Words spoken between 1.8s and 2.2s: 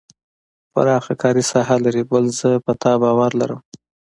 لري